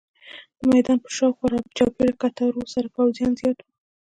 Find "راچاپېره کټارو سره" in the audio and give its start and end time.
1.53-2.87